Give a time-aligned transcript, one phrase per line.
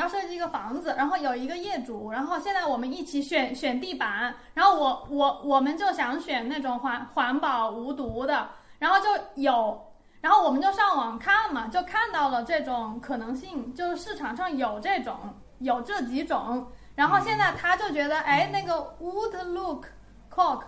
[0.00, 15.14] 要设计一个房子，然后有一个业主，然后现在我们一起选选地板，然后我我我们就想选那种环环保无毒的，然后就有，然后我们就上网看嘛，就看到了这种可能性，就是市场上有这种
[15.58, 19.86] 有这几种，然后现在他就觉得，哎，那个 wood look
[20.34, 20.62] cork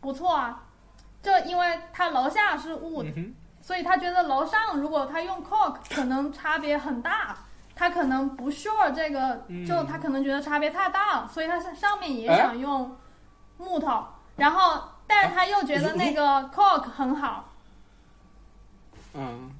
[0.00, 0.64] 不错啊，
[1.22, 3.12] 就因为他楼下是 wood。
[3.16, 7.36] 嗯，所以他觉得楼上如果他用 cork 可能差别很大，
[7.76, 9.64] 他可能不 sure 这个，嗯。
[9.64, 12.90] 就他可能觉得差别太大了，所以他上上面也哎想用
[13.58, 16.22] 木头，然后但是他又觉得那个
[16.52, 17.48] cork 很好，
[19.14, 19.50] 嗯，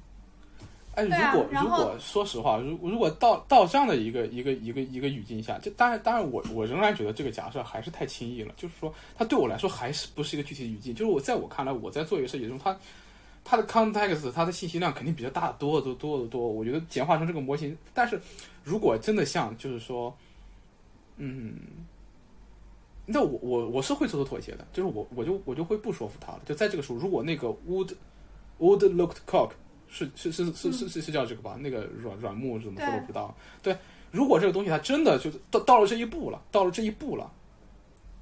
[0.95, 12.75] 哎，如果然后如果说实话，如如果到到这样的一个一个一个一个语境下，就当然当然我我仍然觉得这个假设还是太轻易了，就是说它对我来说还是不是一个具体的语境，就是我在我看来，我在做一个设计中，它
[13.49, 18.19] 它的 context 它的信息量肯定比较大得多的多的多，我觉得简化成这个模型，但是
[18.65, 20.13] 如果真的像就是说，
[21.15, 21.55] 嗯。
[23.09, 26.41] 那我我我是会做出妥协的，就是我我就我就会不说服他了。
[26.45, 27.93] 就在这个时候，如果那个 wood
[28.59, 29.51] wood looked cock
[29.87, 31.57] 是是是是是是是叫这个吧？
[31.61, 33.33] 那个软软木是怎么说对都不知道。
[33.63, 33.77] 对，
[34.11, 37.31] 如果这个东西它真的就是到到了这一步了，到了这一步了，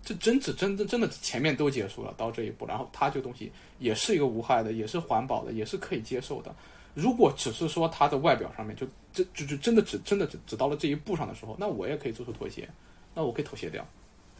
[0.05, 6.55] 这真只真真真的前面都结束了，到这一步，然后它这个东西也是一个无害的，也是环保的，也是可以接受的。
[6.93, 12.69] 如果只是说它的外表上面就就就就真的只真的只只到了这一步上的时候，那我也可以做出妥协，
[13.13, 13.85] 那我可以妥协掉，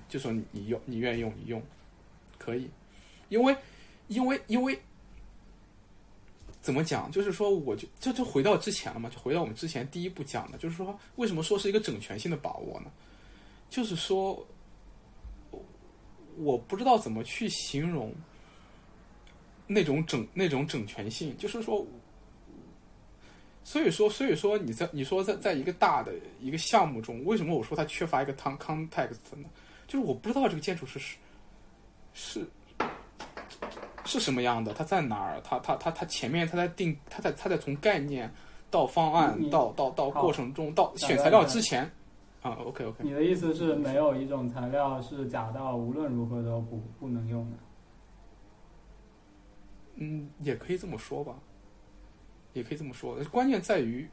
[0.08, 1.62] 就说你你用你愿意用你用，
[2.38, 2.70] 可以，
[3.30, 3.58] 因为
[4.08, 4.80] 因为因为
[6.62, 7.12] 怎么讲？
[7.12, 12.92] 就是说，我就就就回到之前了嘛，就回到我们之前第一步讲的，就是说，为什么说是一个整全性的把握呢？
[13.70, 14.46] 就是说，
[16.38, 18.14] 我不知道怎么去形容
[19.68, 21.86] 那种整那种整全性，就是说，
[23.64, 29.50] 所以说，所以说你在你说在在一个大的一个项目中，为什么我说它缺乏一个 con context 呢？
[29.88, 31.16] 就是我不知道这个建筑是是
[32.14, 32.48] 是
[34.06, 35.42] 是什么样的，它在哪儿？
[35.44, 38.32] 它它它它前面它在定，它在它在从概念
[38.70, 41.90] 到方案到到到过程中到选材料之前
[42.46, 47.58] 啊，OK OK，你的意思是没有一种材料是假到无论如何都不不能用的？
[49.96, 51.34] 嗯，也可以这么说吧，
[52.54, 53.18] 也可以这么说。
[53.32, 54.08] 关键在于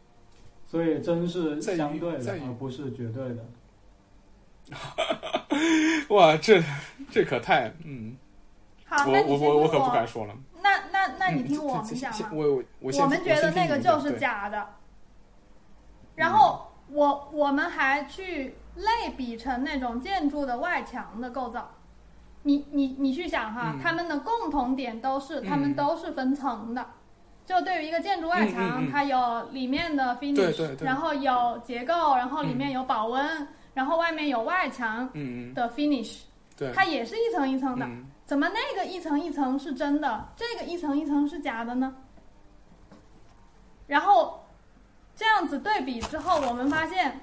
[0.66, 3.44] 所以真是相对的而不是绝对的。
[6.09, 6.62] 哇，这
[7.10, 8.16] 这可太嗯，
[8.87, 10.34] 好，我那你先听我我我可不敢说了。
[10.62, 12.31] 那那那你嗯听我讲嘛。
[12.32, 14.44] 我我我我们觉得那个就是假。
[14.44, 14.69] 假的，
[16.14, 21.70] 然后我我们还去类比成那种建筑的外墙的构造。
[22.42, 23.80] 你你你去想哈，嗯。
[23.82, 25.75] 它们的共同点都是，它们嗯。
[25.75, 26.84] 都是分层的。
[27.44, 35.08] 就对于一个建筑外墙，它有里面的 finish，然后有结构，然后里面有保温，然后外面有外墙
[35.54, 36.20] 的 finish，
[36.56, 37.84] 对，它也是一层一层的。
[37.86, 38.06] 嗯。
[38.25, 41.94] 怎么那个一层一层是真的，这个一层一层是假的呢？
[43.86, 44.41] 然后
[45.15, 47.21] 这样子对比之后，我们发现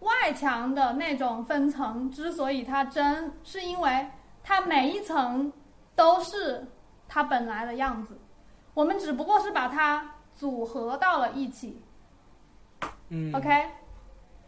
[0.00, 4.08] 外墙的那种分层之所以它真，是因为
[4.42, 5.52] 它每一层
[5.94, 6.66] 都是
[7.08, 8.18] 它本来的样子，
[8.72, 11.82] 我们只不过是把它组合到了一起。
[13.08, 13.68] 嗯 OK，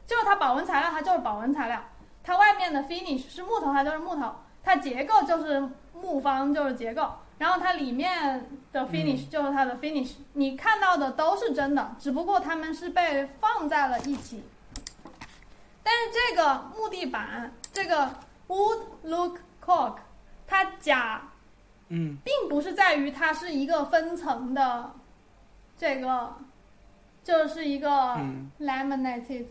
[0.07, 1.79] 就是它保温材料，它就是保温材料；
[2.23, 4.29] 它外面的 finish 是木头，它就是木头；
[4.63, 7.13] 它结构就是木方，就是结构。
[7.43, 14.45] 然后它里面的 finish 就是它的 finish，、你看到的都是真的，只不过它们是被放在了一起。
[15.83, 18.09] 但是这个木地板，这个
[18.47, 19.97] wood look cork，
[20.47, 21.21] 它假
[21.89, 22.17] 嗯。
[22.25, 24.93] 并不是在于它是一个分层的，
[25.77, 26.37] 这个
[27.25, 28.53] 就是一个嗯。
[28.61, 29.47] laminated，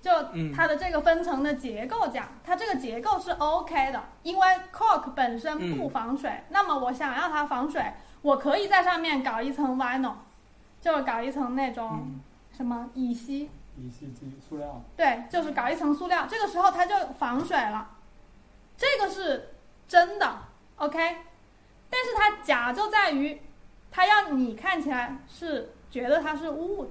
[0.00, 0.52] 就嗯。
[0.52, 10.14] 它的这个分层的结构讲，它这个结构是 OK 的，因为 cork 本身不防水，那么我想要它防水，我可以在上面搞一层 vinyl，
[10.80, 12.20] 就是搞一层那种嗯。
[12.52, 17.88] 什么乙烯，乙烯基塑料，对，就是搞一层塑料，这个时候它就防水了，
[18.76, 19.54] 这个是
[19.88, 20.38] 真的
[20.76, 20.98] ，OK。
[21.88, 23.40] 但是它假就在于，
[23.90, 26.88] 它让你看起来是觉得它是 wood。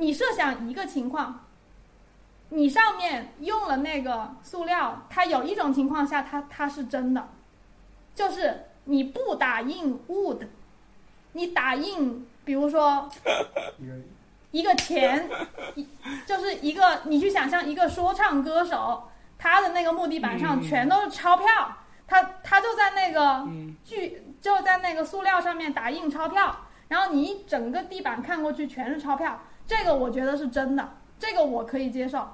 [0.00, 1.44] 你设想一个情况，
[2.48, 7.28] 你上面用了那个塑料，它有一种情况下它它是真的，
[8.14, 10.46] 就是你不打印 wood，
[11.32, 13.10] 你打印，比如说
[14.50, 15.28] 一个钱，
[15.74, 15.86] 一
[16.24, 21.76] 就是一个你去想象一个说唱歌手，他的那个木地板上嗯全都是钞票，
[22.06, 23.76] 他他就在那个嗯。
[23.84, 26.56] 剧就在那个塑料上面打印钞票，
[26.88, 29.38] 然后你一整个地板看过去全是钞票，
[29.70, 32.28] 这个我觉得是真的，这个我可以接受，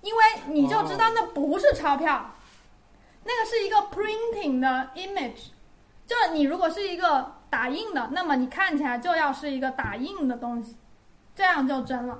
[0.00, 2.28] 因为你就知道那不是钞票，
[3.22, 5.50] 那个是一个 printing 的 image，
[6.08, 10.76] 就是你如果是一个打印的，那么你看起来就要是一个打印的东西，
[11.36, 12.18] 这样就真了。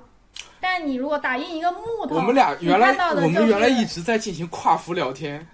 [0.61, 5.45] 但你如果打印一个木头，我们俩原来我们原来一直在进行跨服聊天。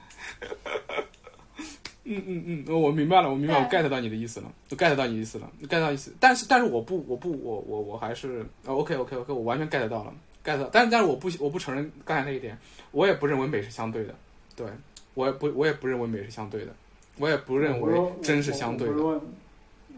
[2.18, 6.14] 嗯嗯嗯，我明白了，我明白，我 get 到你的意思了，我 get 到你的意思了，get 到意思。
[6.20, 10.14] 但是但是我不我不我我我还是呃 OK OK OK，我完全 get 到了
[10.44, 10.70] ，get 到。
[10.72, 12.58] 但是但是我不我不承认刚才那一点，
[12.92, 14.16] 我也不认为美是相对的，
[14.56, 14.68] 对
[15.14, 16.74] 我也不我也不认为美是相对的，
[17.18, 19.02] 我也不认为真是相对的我不。
[19.02, 19.22] 是问，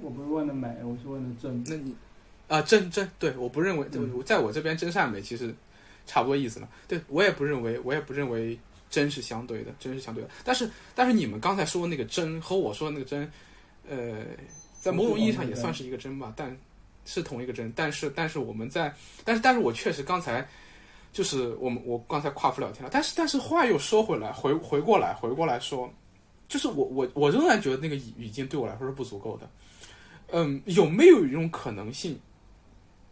[0.01, 1.63] 我不是问的美，我是问的真。
[1.67, 1.95] 那你
[2.47, 5.53] 啊，真真对，我不认为，嗯在我这边真善美其实
[6.05, 6.67] 差不多意思了。
[6.87, 8.59] 对我也不认为，我也不认为
[8.93, 10.29] 真是相对的，真是相对的。
[10.43, 13.31] 但是但是你们刚才说的那个真和我说的那个真，
[13.89, 14.23] 呃，
[14.79, 16.55] 在某种意义上也算是一个真吧，但
[17.05, 17.73] 是同一个真。
[17.75, 18.93] 但是但是我们在，
[19.23, 20.47] 但是但是我确实刚才。
[21.13, 25.87] 就是我们我刚才跨服聊天了，但是但是话又说回来，回回过来回过来说，
[26.47, 29.47] 就是我我我仍然觉得那个语语境对我来说是不足够的。
[30.31, 32.19] 嗯，有没有一种可能性？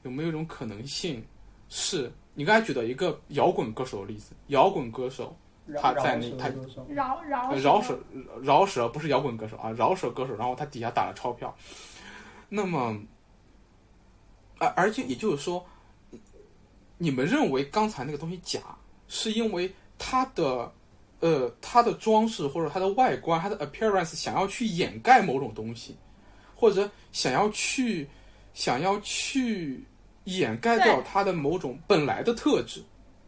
[0.02, 1.24] 有没有一种可能性
[1.70, 4.32] 是你刚才举的一个摇滚歌手的例子？
[4.48, 5.38] 摇滚歌手
[5.80, 6.50] 他在那他
[6.90, 8.00] 饶饶呃饶舌
[8.42, 11.56] 饶舌不是摇滚歌手啊，饶舌歌手，然后他底下打了钞票。
[12.50, 13.00] 那么，
[14.58, 15.66] 而而且也就是说，
[16.98, 18.60] 你们认为刚才那个东西假，
[19.08, 20.72] 是因为它的
[21.22, 25.96] 呃它的装饰或者它的外观、它的 appearance 想要去掩盖某种东西，
[26.56, 28.08] 或者想要去
[28.54, 29.84] 想要去
[30.26, 32.84] 掩盖掉对它的某种本来的特质，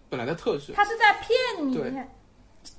[0.09, 0.73] 本来的特质。
[0.73, 1.91] 他是在骗你对，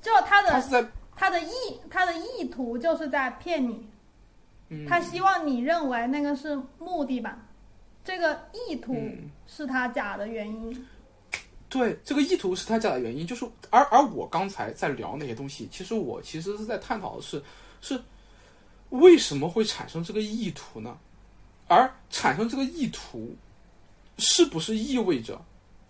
[0.03, 1.53] 就他的他的意
[1.91, 3.87] 他的意图就是在骗你，
[4.69, 7.39] 嗯他希望你认为那个是目的吧，
[8.05, 10.87] 这个意图嗯是他假的原因。
[11.69, 17.43] 对，这个意图是他假的原因，就是而而我刚才在聊那些东西，其实我其实是在探讨的是
[17.81, 18.01] 是
[18.91, 20.97] 为什么会产生这个意图呢？
[21.67, 23.35] 而产生这个意图，
[24.19, 25.41] 是不是意味着，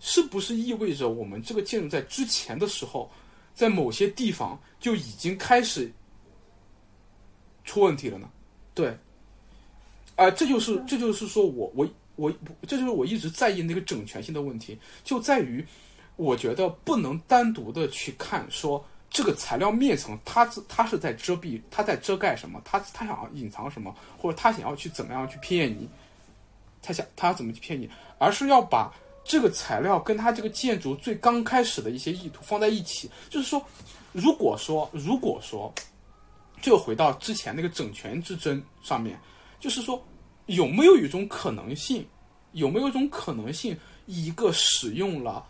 [0.01, 3.11] 是不是意味着我们这个建筑在之前的时候，
[3.55, 5.91] 在某些地方就已经开始
[7.65, 8.29] 出问题了呢？
[8.75, 8.97] 对，
[10.17, 12.33] 啊、这就是这就是说我我我
[12.67, 15.65] 这就是我一直在意那个整全性的问题，就在于
[16.17, 25.89] 我觉得不能单独的去看说这个材料面层它是它是在遮蔽，它在遮盖什么，它它想要隐藏什么，或者它想要去怎么样去骗你，
[26.83, 28.93] 他想他要怎么去骗你，而是要把
[29.25, 33.61] 这个材料跟它这个建筑最刚开始的一些意图放在一起，就是说，
[34.13, 35.73] 如果说如果说，
[36.61, 39.19] 就回到之前那个整全之争上面，
[39.59, 40.01] 就是说。
[40.47, 42.07] 有没有一种可能性？
[42.53, 43.75] 有没有一种可能性，
[44.05, 45.43] 一个使用了，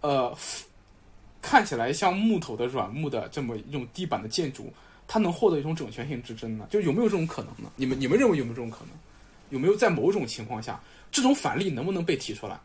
[0.00, 0.32] 呃，
[1.42, 4.72] 看起来像木头的软木的这么一种地板的建筑，
[5.08, 6.68] 它能获得一种整全性之争呢？
[6.70, 7.68] 就有没有这种可能呢？
[7.74, 8.90] 你们你们认为有没有这种可能？
[9.50, 10.80] 有没有在某种情况下，
[11.10, 12.60] 这种反例能不能被提出来？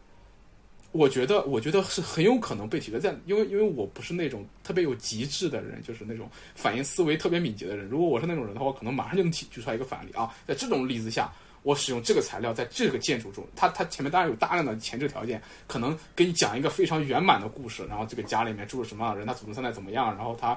[0.93, 7.87] 我觉得，我觉得是很有可能被提出来，在因为因为我不是那种特别有极致的人，就是那种反应思维特别敏捷的人。
[7.89, 10.31] 如果我是那种人的话，我可能马上就能提举出来一个反例啊。
[10.47, 20.55] 在这种例子下，我使用这个材料在这个建筑中，它它前面当然有大量的前置条件，可能给你讲一个非常圆满的故事，然后这个家里面住了什么人，他祖宗三代怎么样，然后他，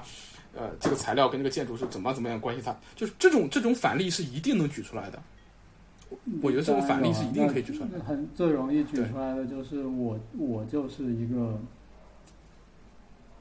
[0.53, 5.19] 呃，这个材料跟这个建筑是怎么怎么样关系，它就是这种这种反例是一定能举出来的。
[6.41, 7.99] 我觉得这个反例是一定可以举出来的。
[8.03, 11.59] 很最容易举出来的就是我，我就是一个，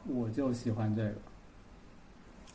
[0.06, 1.12] 我就喜欢这个。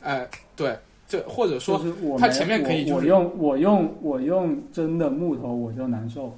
[0.02, 6.34] 哎，对，这或者说就是我没它前面可以就是我我用我用我用真的木头我就难受，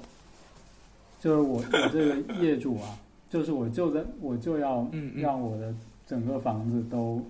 [1.19, 2.97] 就是我我这个业主啊，
[3.29, 5.73] 就是我就在我就要让我的
[6.05, 7.21] 整个房子都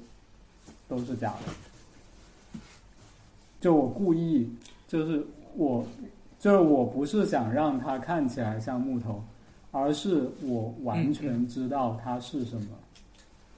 [0.87, 2.59] 都是假的，
[3.61, 4.49] 就我故意
[4.87, 5.25] 就是
[5.55, 5.87] 我
[6.37, 9.23] 就是我不是想让它看起来像木头，
[9.71, 12.67] 而是我完全知道它是什么，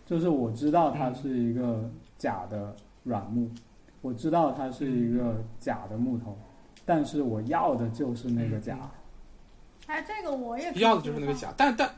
[0.06, 3.50] 就是我知道它是一个假的软木，
[4.02, 6.38] 我知道它是一个假的木头，
[6.86, 8.78] 但是我要的就是那个假，
[9.88, 11.90] 哎，这个我也要的就是那个，假，但但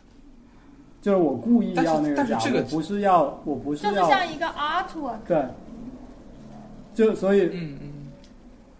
[1.01, 5.45] 就是我故意要那个假，但是这个我不是要我不是就是要像一个 artwork，对，
[6.95, 7.98] 就所以嗯嗯。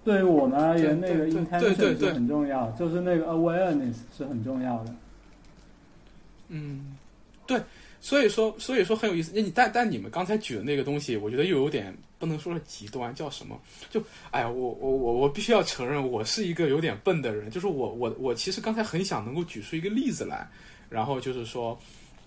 [0.04, 4.96] 对于我们而言，那个对对对 intention 对是很重要，就是那个 awareness 是很重要的。
[6.48, 6.98] 嗯，
[7.46, 7.62] 对，
[8.02, 9.32] 所以说，所以说很有意思。
[9.36, 13.60] 那你但但你们刚才举的那个东西，我觉得又有点不能说是极端，叫什么？
[13.92, 14.02] 就
[14.32, 17.52] 哎呀，我我我我必须要承认，我是一个有点笨的人。
[17.52, 20.48] 就是我我我其实刚才很想能够举出一个例子来，
[20.90, 21.78] 然后就是说，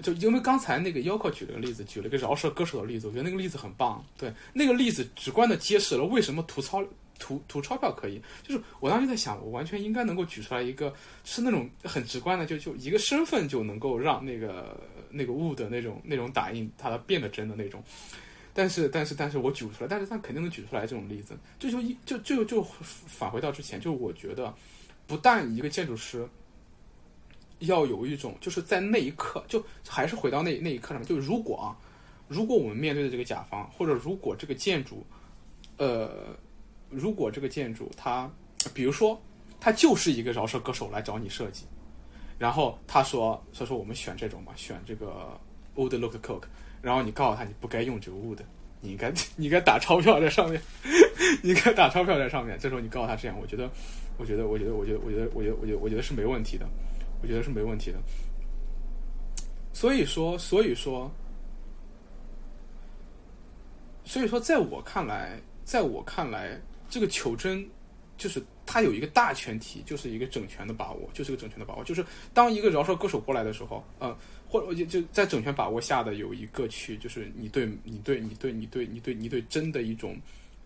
[0.02, 4.04] 就因为刚才那个 Yoko 举了个例子，举了个饶舌歌手的例子，我觉得那个例子很棒。
[4.16, 6.80] 对，那个例子直观的揭示了为什么吐槽
[7.22, 14.76] 图图钞票可以，就是我当时在想，我完全应该能够举出来一个是那种很直观的，就就一个身份就能够让那个
[15.08, 17.80] 那个物的那种那种打印它变得真的那种。
[18.52, 21.38] 但是但是但是我举不出来，但是他肯定能举出来这种例子。
[21.60, 24.52] 这就一就就就返回到之前，就是我觉得，
[25.06, 26.28] 不但一个建筑师
[27.60, 31.78] 要有一种，就是在那一刻，就还是回到那那一刻上面，就如果啊，
[32.26, 35.06] 如果我们面对的这个甲方，或者如果这个建筑，
[35.76, 36.36] 呃。
[36.92, 38.30] 如果这个建筑它，
[38.72, 39.20] 比如说，
[39.58, 41.64] 它就是一个饶舌歌手来找你设计，
[42.38, 45.40] 然后他说，所以说我们选这种吧，选这个
[45.74, 46.44] wood look coke，
[46.80, 48.38] 然后你告诉他你不该用这个 wood，
[48.80, 50.60] 你应该 你应该打钞票在上面，
[51.42, 52.58] 你应该打钞票在上面。
[52.60, 53.70] 这时候你告诉他这样，我觉得，
[54.18, 56.66] 我觉得，我觉得，我觉得，我觉得，我觉得，我觉得，我觉得是没问题的，
[57.22, 57.98] 我觉得是没问题的。
[59.72, 61.10] 所以说，所以说，
[64.04, 66.60] 所以说，在我看来，在我看来。
[66.92, 67.66] 这个求真，
[68.18, 71.82] 就是它有一个大前提，就是一个整全的把握，就是个整全的把握。
[71.82, 74.14] 就是当一个饶舌歌手过来的时候，呃，
[74.46, 80.20] 或者就就在整全把握下的有一个去，就是你对你对你对你对你对你对真的一种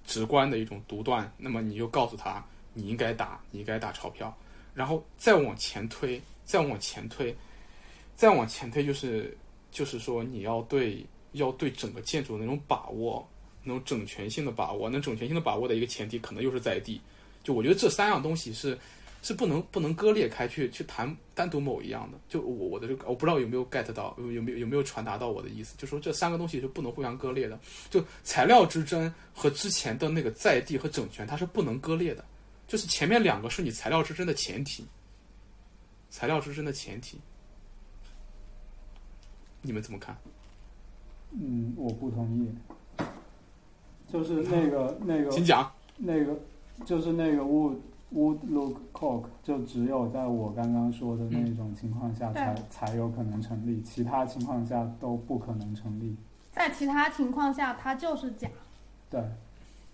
[0.04, 4.36] 直观的一种独断，那么你就告诉他你应该打，你应该打钞票，
[4.74, 7.32] 然后再往前推，再往前推，
[8.16, 9.38] 再往前推，就是
[9.70, 13.24] 就是说你要对要对整个建筑的那种把握。
[13.66, 17.00] 那种整全性的把握，那整全性的把握的一个前提，可能又是在地。
[17.42, 18.78] 就我觉得这三样东西是
[19.22, 22.18] 是不能不能割裂开去去谈单独某一样的。
[22.28, 25.74] 就我我的这个，我不知道有没有 get 到，有没有有没有传达到我的意思？
[25.76, 27.58] 就说这三个东西是不能互相割裂的。
[27.90, 32.24] 就材料之争和之前的那个在地和整全，它是不能割裂的。
[32.68, 34.84] 就是前面两个是你材料之争的前提，
[36.08, 37.18] 材料之争的前提。
[39.62, 40.16] 你们怎么看？
[41.32, 42.48] 嗯，我不同意。
[44.16, 45.70] 就是那个那个，请讲。
[45.98, 46.34] 那个
[46.86, 47.76] 就是那个 wood
[48.14, 56.16] wood look coke，就只有在我刚刚说的那种情况下才才有可能成立，其他情况下都不可能成立。
[56.50, 58.48] 在其他情况下，它就是假。
[59.10, 59.22] 对。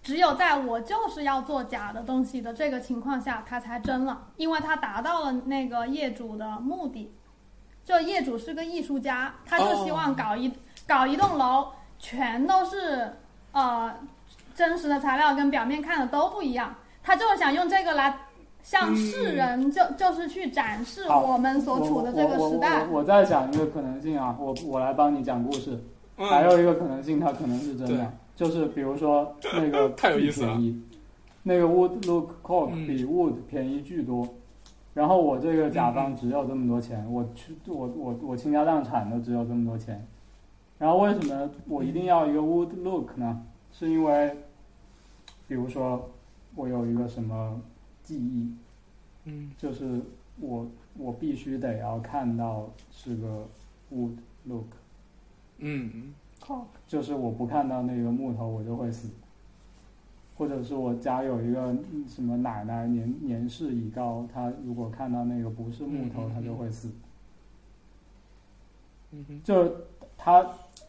[0.02, 7.12] 只有在我就是要做假的东西的这个情况下，它才真了，因为它达到了那个业主的目的。
[7.84, 10.52] 就业主是个艺术家，他就希望搞一
[10.86, 13.12] 搞一栋楼，全都是。
[13.52, 13.94] 呃，
[14.54, 18.14] 真实的材料跟表面看的都不一样，他就是想用这个来
[18.62, 22.84] 向世人就就是去展示我们所处的这个时代。
[22.90, 25.78] 我我在想一个可能性啊，我我来帮你讲故事。
[26.16, 30.56] 还有一个可能性，它可能是真的，就是比如说那个 太有意思了，
[31.42, 34.28] 那个 wood look coke 比 wood 便宜巨多，
[34.94, 40.06] 然后我这个甲方只有这么多钱，我去我我我倾家荡产都只有这么多钱。
[40.82, 43.46] 然后为什么我一定要一个 wood look 呢？
[43.70, 44.36] 是因为，
[45.46, 46.10] 比如说
[46.56, 47.62] 我有一个什么
[48.02, 48.52] 记忆，
[49.22, 50.02] 嗯，就是
[50.40, 50.66] 我
[50.98, 53.46] 我必须得要看到是个
[53.92, 54.66] wood look，
[55.58, 59.08] 嗯，好，就是我不看到那个木头我就会死，
[60.36, 61.72] 或者是我家有一个
[62.08, 66.90] 什么奶奶年年事已高，她如果看到那个不是木头，她就会死，
[69.12, 69.76] 嗯哼，就
[70.18, 70.44] 她。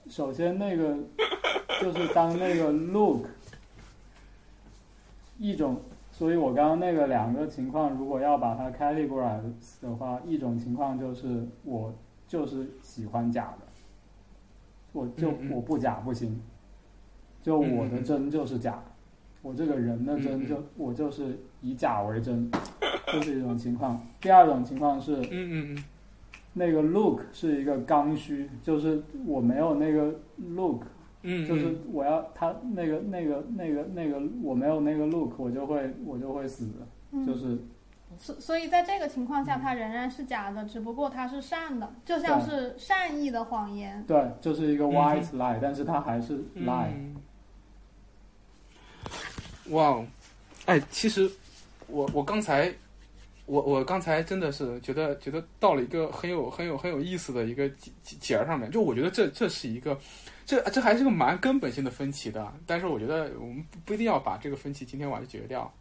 [0.09, 0.97] 首先，那个
[1.81, 3.27] 就是当那个 look
[5.37, 9.41] 一种，所以我刚刚那个两个情况，如果要把它 categorize
[9.81, 11.93] 的话，一种情况就是我
[12.27, 13.67] 就是喜欢假的，
[14.91, 16.41] 我就我不假不行，
[17.41, 18.83] 就我的真就是假，
[19.41, 22.49] 我这个人的真就我就是以假为真，
[23.07, 24.05] 这是一种情况。
[24.21, 25.83] 第二种情况是，嗯嗯嗯。
[26.55, 30.83] 那个 look 是一个刚需，就是我没有那个 look，
[31.23, 36.69] 嗯，就是我要他那个那个那个那个我没有那个 look，我就会我就会死，
[37.25, 37.57] 就是。
[38.19, 44.03] 所所以在这个情况下，它仍然是假的，只不过它是善的，就像是善意的谎言。
[44.07, 46.91] 对，就是一个 white lie，但是它还是 lie。
[49.71, 49.99] 哇，
[50.67, 51.27] 哎，其实
[51.87, 52.71] 我我刚才。
[53.45, 59.99] 我我刚才真的是觉得觉得到了一个很有很有很有意思的一个节节儿上面，就我觉得这这是一个，
[60.45, 62.53] 这这还是个蛮根本性的分歧的。
[62.65, 65.71] 但是我觉得我们不不一定要把这个分歧今天晚上解决掉，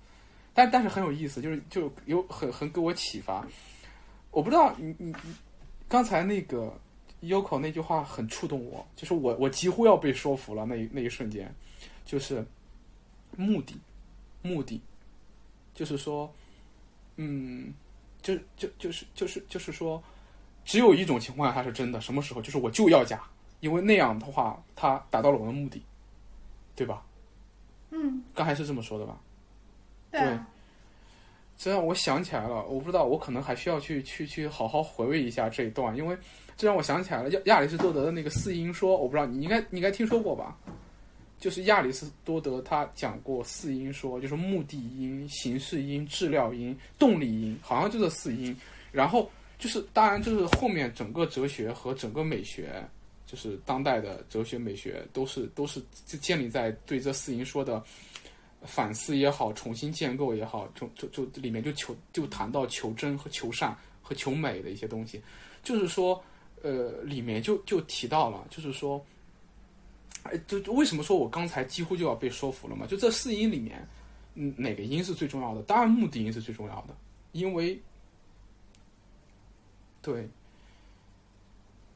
[0.52, 3.46] 但但是很有意思，就是就有很很给我启发。
[4.32, 5.34] 我不知道你你你
[5.88, 6.72] 刚才那个
[7.22, 11.54] Yoko 那句话很触动我，就是我我几乎要被说服了那那一瞬间，
[12.04, 12.44] 就是
[13.36, 13.76] 目的，
[14.42, 14.80] 目的，
[15.74, 16.34] 就是说，
[17.16, 17.72] 嗯，
[18.22, 20.02] 就就就是就是就是说，
[20.64, 22.40] 只有一种情况下它是真的，什么时候？
[22.40, 23.22] 就是我就要假，
[23.60, 25.82] 因为那样的话，它达到了我的目的，
[26.74, 27.04] 对吧？
[27.90, 29.20] 嗯，刚才是这么说的吧？
[30.10, 30.46] 对啊，
[31.58, 36.16] 这让我想起来了，我不知道，我可能还需要去去去好好回味一下这一段，因为
[36.56, 40.56] 这让我想起来了亚亚里士多德的那个四因说，我不知道你应该你应该听说过吧？
[41.42, 48.56] 就是亚里士多德他讲过四因说，就是目的因、形式因、质料因、动力因，好像就这四因。
[48.92, 52.88] 然后就是当然就是后面整个哲学和整个美学，
[53.26, 57.82] 就是当代的哲学美学都是都是就建立在对这四因说的。
[58.64, 65.20] 反思也好，重新建构也好，就就就里面就求就谈到求真和求善和求美的一些东西，
[65.64, 66.22] 就是说，
[66.62, 69.04] 呃，里面就就提到了，就是说，
[70.24, 72.86] 哎，就就为什么说我刚才几乎就要被说服了嘛？
[72.86, 73.86] 就这四音里面，
[74.34, 75.62] 嗯，哪个音是最重要的？
[75.62, 76.96] 当然，目的音是最重要的，
[77.32, 77.80] 因为，
[80.00, 80.28] 对，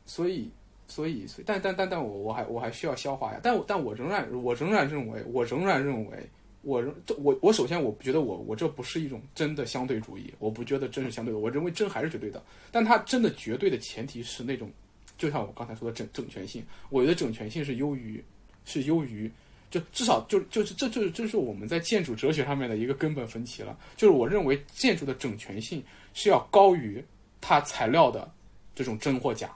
[0.05, 0.51] 所以。
[0.89, 3.41] 所以，所以，但但但但我我还我还需要消化呀。
[3.43, 6.31] 但但我仍然我仍然认为，我仍然认为，
[6.63, 12.41] 我这我我首先我不觉得我我这不是一种真的相对主义，我不觉得真是相对的，我认为真还是绝对的。
[12.71, 14.71] 但它真的绝对的前提是那种，
[15.19, 18.23] 就像我刚才说的整整全性，我觉得整全性是优于
[18.65, 19.31] 是优于，
[19.71, 23.79] 就至少就就是这就是这是我们在建筑哲学上面的一个根本分歧了。
[23.97, 25.83] 就是我认为建筑的整全性
[26.15, 27.05] 是要高于
[27.41, 28.31] 它材料的
[28.75, 29.51] 这种真或假。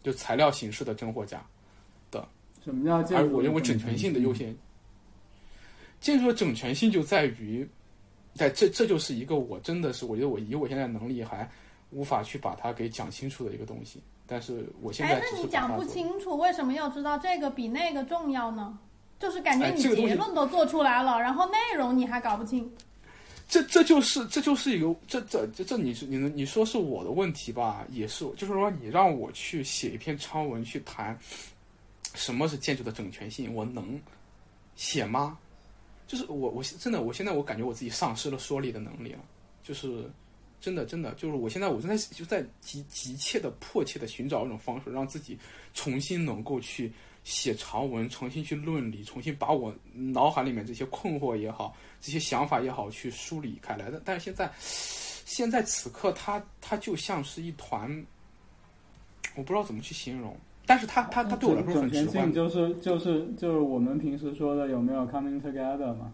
[0.00, 1.44] 就材料形式的真或假
[2.08, 2.26] 的，
[2.64, 4.56] 什么叫建而我认为整整全性的优先，
[6.00, 7.68] 建筑的整全性就在于，
[8.32, 11.50] 在这这就是一个我真的是我觉得我以我现在能力还
[11.90, 18.78] 无法去把它给讲清楚的一个东西，但是我现在哎，那你讲不清楚，为什么要知道这个比那个重要呢？
[19.18, 22.70] 就是感觉你结论都做出来了，然后内容你还搞不清。
[23.48, 27.84] 这这就是这就是一个这这这这你是你你说是我的问题吧？
[27.90, 31.18] 也是，就是说你让我去写一篇长文去谈
[32.14, 33.98] 什么是建筑的整全性，我能
[34.76, 35.38] 写吗？
[36.06, 39.20] 就是我我真的我现在我感觉我自己丧失了说理的能力了，
[39.62, 40.08] 就是
[40.60, 45.38] 真的真的就是我现在我正在就在急急切的迫切的寻找一种方式，让自己
[45.72, 46.92] 重新能够去
[47.24, 51.76] 写长文，重新去论理，重新把我脑海里面这些困惑也好。
[52.00, 54.00] 这些想法也好，去梳理开来的。
[54.04, 57.90] 但是现在，现在此刻，它它就像是一团，
[59.34, 60.36] 我不知道怎么去形容。
[60.64, 62.32] 但是它它它对我来说很直观。
[62.32, 66.12] 就是就是就是我们平时说的有没有 coming together 嘛？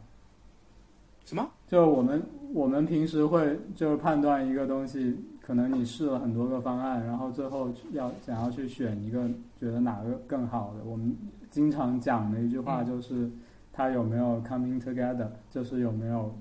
[1.24, 1.48] 什么？
[1.66, 10.84] 就我们我们平时会就是判断一个东西，可能你试了很多个方案，然后最后要想要去选一个觉得哪个更好的。
[10.84, 11.16] 我们
[11.50, 13.30] 经常讲的一句话就是。
[13.76, 16.32] 它有没有 coming together，就是有没有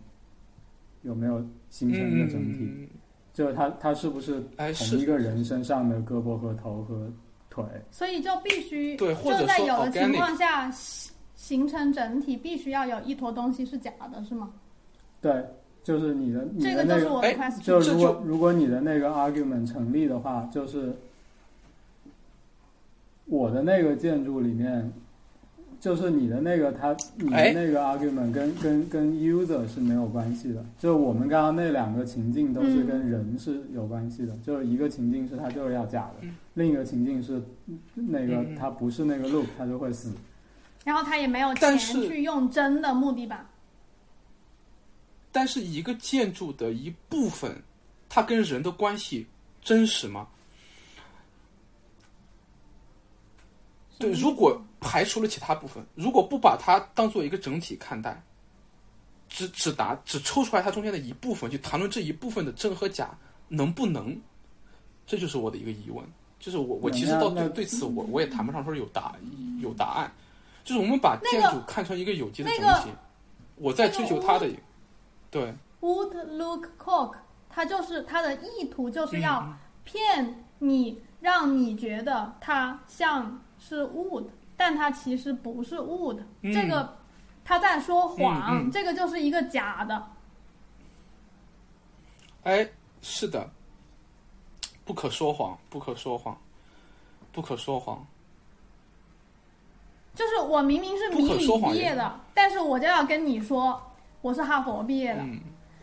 [1.01, 2.87] 有没有形成一个整体，
[3.33, 7.11] 就是它它是不是同一个人身上的胳膊和头和
[7.49, 7.65] 腿？
[7.89, 10.69] 所以就必须对，或者在有的情况下
[11.35, 14.51] 形成整体，必须要有一坨东西是假的，是吗？
[15.23, 15.43] 对，
[15.83, 20.93] 就是你的你的那个，就如果如果你的那个 argument 成立的话，就是
[23.25, 24.93] 我的那个建筑里面。
[25.79, 30.63] 就是你的那个，他你的那个 argument 跟跟跟 user 是没有关系的。
[30.79, 34.33] 就我们刚刚那两个情境都是跟人是有关系的。
[34.41, 37.41] 就是一个情境是他就是要假的，另一个情境是
[37.95, 40.13] 那个他不是那个 loop，他就会死。
[40.85, 43.45] 然后他也没有钱去用真的木地板。
[45.33, 47.61] 但是一个建筑的一部分，
[48.07, 49.27] 它跟人的关系
[49.61, 50.27] 真实吗？
[53.99, 58.21] 对，如果排除了其他部分，如果不把它当做一个整体看待，
[59.27, 63.17] 只只答只抽出来它中间的一部分去谈论这一部分的真和假
[63.47, 64.15] 能不能，
[65.07, 66.05] 这就是我的一个疑问。
[66.39, 69.15] 就是我我其实到对对此我我也谈不上说有答
[69.61, 70.13] 有答案。
[70.65, 72.89] 就是我们把建筑看成一个有机的整体，
[73.55, 74.49] 我在追求它的
[75.33, 75.53] 对。
[75.81, 77.15] ，would look cock，
[77.49, 79.51] 它就是它的意图就是要
[79.83, 83.41] 骗你，让你觉得它像。
[83.65, 84.25] 是 would，
[84.57, 86.97] 但它其实不是 would，这个
[87.45, 90.05] 他在说谎，这个就是一个假的。
[92.43, 92.69] 哎，
[93.01, 93.49] 是的，
[94.83, 96.37] 不可说谎，不可说谎，
[97.31, 98.05] 不可说谎。
[100.13, 103.81] 就是我明明是迷你毕业的，但是我就要跟你说
[104.23, 105.23] 我是哈佛毕业的，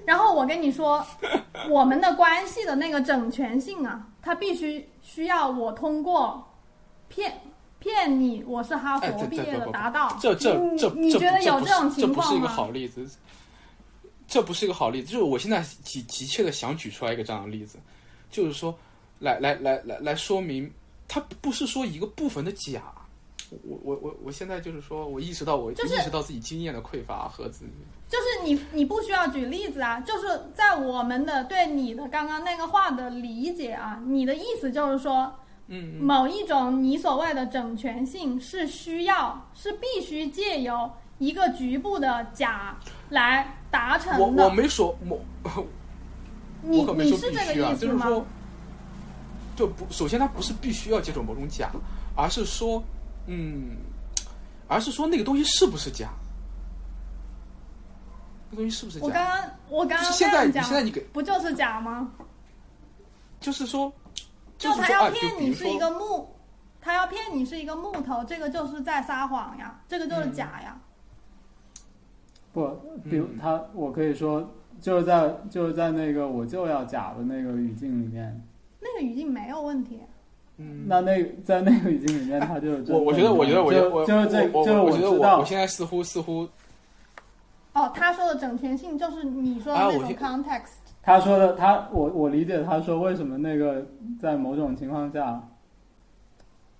[0.06, 1.06] 然后我跟你说
[1.70, 6.44] 我们的关系的那个整全性啊，它必须需要我通过
[7.08, 7.32] 骗。
[7.78, 10.14] 骗你我是哈佛毕业的达到。
[10.20, 12.48] 这这你这这你觉得有这不有这种是这不是一个情况吗？
[12.48, 13.10] 好例子，
[14.28, 15.10] 这不是一个好例子。
[15.10, 17.78] 就是我现在急急切的想举出来一个这样的例子，
[18.30, 18.78] 就是说，
[19.18, 20.70] 来来来来来说明，
[21.08, 22.82] 它不是说一个部分的假。
[23.62, 27.70] 我我我我现在就是说，我意识到我就是意识到自己经验的匮乏和自己
[28.08, 35.32] 就是你你不需要举例子啊，就是在我们的对你的刚刚那个话的理解啊，你的意思就是说，
[35.68, 42.76] 嗯某一种你所谓的整全性是需要是必须借由一个局部的甲
[43.10, 44.50] 来达成我我。
[44.50, 45.20] 没说我
[46.62, 48.04] 你你是这个意思吗？
[48.04, 48.26] 就是说，
[49.56, 51.70] 就不首先它不是必须要接受某种假，
[52.14, 52.82] 而是说，
[53.32, 53.76] 嗯，
[54.66, 56.08] 而是说那个东西是不是假，
[58.50, 59.24] 那东西是不是假我刚？
[59.24, 62.10] 刚我刚刚就是现在现在你给，不就是假吗？
[63.38, 63.92] 就是说，
[64.58, 66.28] 就是他要骗你是一，个木，
[66.80, 70.76] 他要骗你是一个木头，这个就是在撒谎呀，这个就是嗯假呀。
[72.52, 72.66] 不，
[73.08, 78.44] 比如嗯他，我可以说，就是在就是在那个我就要假的那个语境里面，
[78.80, 80.00] 那个语境没有问题。
[80.62, 86.46] 嗯，那那在那个语境里面，他就我我觉得，我觉得，我觉得，就我就是这，就是我觉得我知道我现在似乎似乎
[87.72, 93.86] 哦，他说的整全性就是你说的那种 context，、他说的，他我我理解他说为什么那个
[94.20, 95.42] 在某种情况下，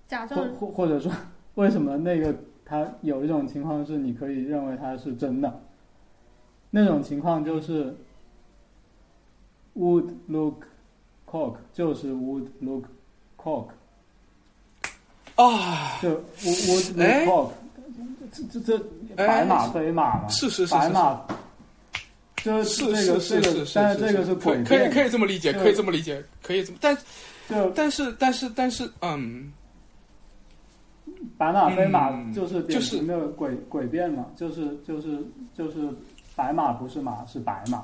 [0.07, 1.11] 假装或或者说
[1.55, 5.61] 为什么那个他有一种情况是你可以认为它是真的，
[6.69, 7.95] 那种情况就是
[9.75, 10.65] would look
[11.25, 12.83] cock 就是 would look
[13.43, 13.67] cock
[15.35, 16.09] 啊，就
[16.41, 17.25] would would 哎。
[17.25, 17.49] Cock
[18.31, 18.85] 这这这
[19.17, 21.21] 哎白马非马嘛，是是是是白马。
[22.43, 22.69] 就是。
[22.69, 24.35] 是这个这个是是是，，但是这个是。
[24.35, 26.97] 可以诡，可以可以这么理解，可以这么理解，可以这么，但
[27.49, 29.51] 就但是但是但是，嗯，
[31.37, 35.21] 白马非马就是就是典型的诡诡辩嘛，就是就是
[35.53, 35.89] 就是
[36.35, 37.83] 白马不是马是白马，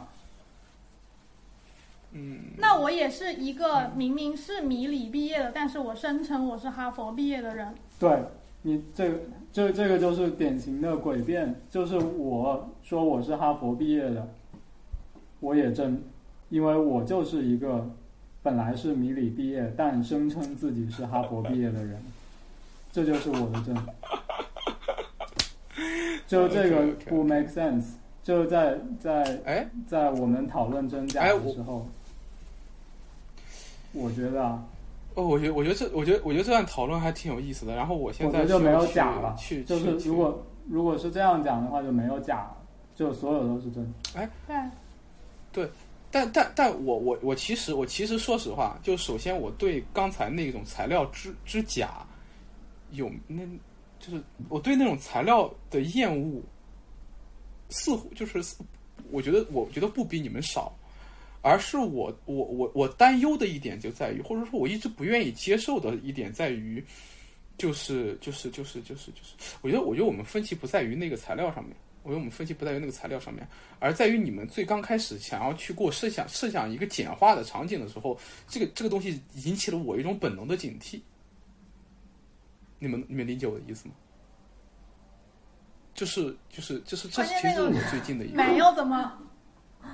[2.11, 7.73] 嗯，那我也是一个明明是米里毕业的，但是我声称我是哈佛毕业的人。
[7.99, 8.23] 对
[8.63, 9.19] 你这个
[9.51, 14.27] 这这个就是典型的诡辩，就是我说我是哈佛毕业的，
[15.39, 16.01] 我也真，
[16.49, 17.89] 因为我就是一个
[18.41, 22.01] 本来是米里毕业，但声称自己是哈佛毕业的人，
[22.91, 23.75] 这就是我的真。
[26.27, 27.93] 就这个不 make sense，
[28.27, 31.87] 就是在在哎，在我们讨论真假的时候，
[33.93, 34.61] 我觉得啊，
[35.15, 37.73] 哦，我觉得我觉得这我觉得我觉得这段讨论还挺有意思的。
[37.73, 42.51] 然后我现在就没有假了去就是如果如果是这样讲的话，就没有假，
[42.93, 43.93] 就所有都是真。
[44.13, 44.57] 哎，对
[45.53, 45.71] 对，
[46.11, 52.05] 但但但我我我其实我其实说实话，就首先我对刚才那种材料之之假
[52.91, 53.41] 有那，
[54.01, 56.41] 就是我对那种材料的厌恶，
[57.69, 58.41] 似乎就是
[59.09, 60.75] 我觉得我觉得不比你们少，
[61.41, 66.83] 而是我我我我担忧的一点就在于，或者说我一直不愿意接受的一点在于，
[67.57, 71.75] 就是就是就是就是就是，我觉得我觉得我们分歧不在于那个材料上面。
[72.03, 73.45] 我觉得我们分歧不在于那个材料上面，
[73.79, 81.01] 而在于你们最刚开始想要去过设想设想一个简化的场景的时候，这个这个东西引起了我一种本能的警惕。
[82.79, 83.93] 你们你们理解我的意思吗？
[85.97, 89.11] 就是就是就是这关键那个其实我最近的一个没有怎么，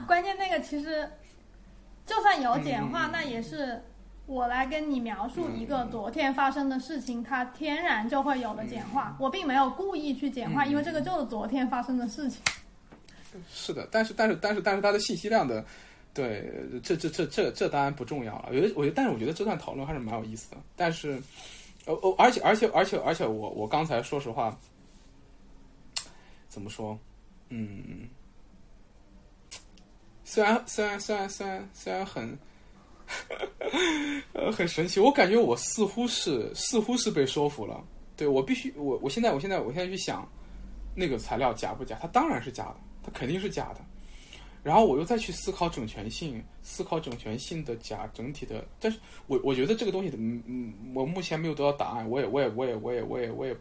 [0.06, 1.10] 关键那个其实
[2.06, 3.82] 就算有简化，嗯那也是
[4.26, 9.16] 我来跟你描述一个昨天发生的事情，它天然就会有的简化。
[9.18, 12.42] 我并没有故意去简化，嗯因为这个就是昨天发生的事情。
[13.50, 15.64] 是的，但是但是但是但是它的信息量的，
[16.14, 18.46] 对，这这这这这当然不重要了。
[18.50, 20.58] 我觉得我觉得，但是我觉得这段讨论还是蛮有意思的。
[20.76, 21.20] 但是，
[21.86, 24.56] 呃哦，而且而且而且而且我我刚才说实话，
[26.54, 26.98] 怎么说？
[27.50, 28.08] 嗯，
[30.24, 32.38] 虽然虽然虽然虽然虽然很。
[34.34, 37.84] 呃，很神奇，我感觉我似乎是似乎是被说服了。
[38.16, 40.28] 对我必须，我我现在我现在我现在去想，
[40.96, 41.98] 那个材料假不假？
[42.02, 43.82] 它当然是假的，它肯定是假的。
[44.64, 53.56] 然后我又再去思考整全性，思考整全性的假整体的，但是我我觉得这个东西的，嗯嗯，我目前没有得到答案，我也我也我也我也我也我也，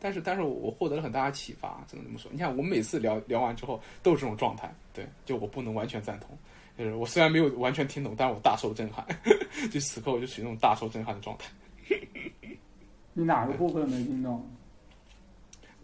[0.00, 2.30] 但是但是我获得了很大的启发，只能这么说。
[2.32, 6.36] 你看，我们每次聊聊完之后都是这种状态，对，就我不能完全赞同，
[6.76, 9.06] 就是我虽然没有完全听懂，但是我大受震撼，
[9.70, 11.50] 就此刻我就属于那种大受震撼的状态。
[13.14, 14.44] 你哪个部分没听懂？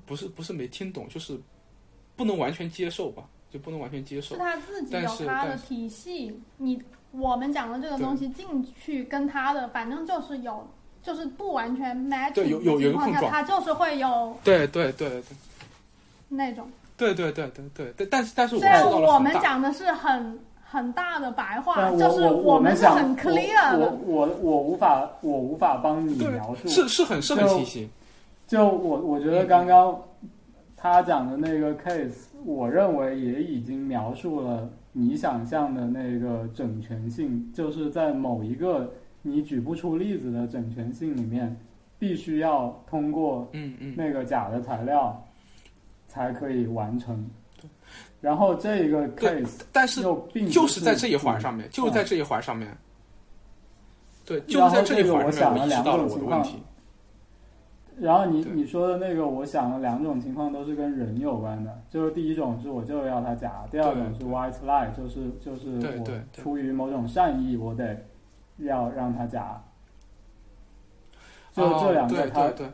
[0.06, 1.38] 不是不是没听懂，就是
[2.14, 4.38] 不能完全接受吧，就不能完全接受是。
[4.38, 6.80] 他自己有他的体系，你
[7.10, 10.68] 我们讲的这个东西进去跟他的，反正就是有
[11.04, 15.22] 就是不完全 match 对有有有一的情况下，个碰撞它就是会有对对对对
[16.28, 16.66] 那种。
[16.96, 23.98] 对对对对对对，但是但是我虽然我们讲的是很很大的白话，就是我们是很 clear 我的。
[24.06, 27.88] 我我我无法我无法帮你描述，是是很是很就清晰，
[28.46, 30.00] 就我我觉得刚刚
[30.76, 38.88] 他讲的那个 case，我认为也已经描述了你想象的那个整全性，就是在某一个
[39.26, 41.56] 你举不出例子的整全性里面，
[41.98, 45.26] 必须要通过嗯嗯，那个假的材料
[46.06, 47.28] 才可以完成。
[48.20, 52.76] 然后这个 case 但是又并就是在这一环上面，就是在这一环上面，
[54.24, 56.62] 对，就在这一环上面，我意识想了两到了种情况我的问题。
[57.96, 68.04] 然后你你说的那个，我想了两种情况都是跟人有关的，就是第一种是我就要它假，第二种是 white lie，就是就是我出于某种善意，我得
[68.58, 69.62] 要让它假。
[71.52, 72.66] 就哦这两个对它对对，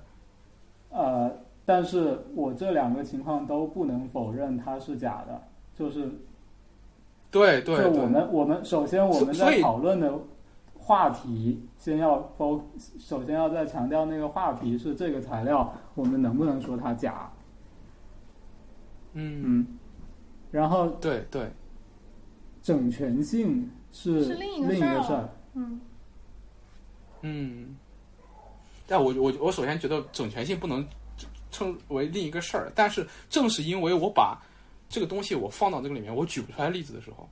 [0.88, 1.30] 呃，
[1.66, 5.42] 但是我这两个情况都不能否认它是假的，
[5.74, 6.10] 就是
[7.30, 10.10] 对对对，就我们我们首先我们在讨论的
[10.78, 12.32] 话题，先要
[12.98, 17.30] 首先要再强调那个话题是这个材料，我们能不能说它假？
[19.12, 19.66] 嗯，嗯，
[20.50, 21.50] 然后对对，
[22.62, 25.28] 整全性是是另一个另一事儿个事儿。
[25.54, 25.80] 嗯，
[27.22, 27.76] 嗯，
[28.86, 30.86] 但我我我首先觉得整全性不能
[31.50, 34.40] 称为另一个事儿，但是正是因为我把
[34.88, 37.28] 这个东西我放到这个里面，我举不出来例子的时候，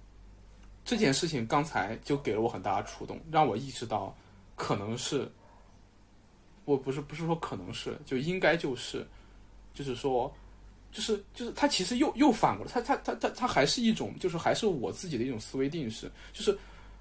[0.84, 4.14] 这件事情刚才就给了我很大的触动，让我意识到
[4.56, 5.30] 可能是，
[6.64, 9.06] 我不是不是说可能是，就应该就是，
[9.74, 10.32] 就是说。
[10.90, 16.58] 就是就是，它其实又又反过来，它它它它它还是一种，就是还是我自己的一种思维定式，就是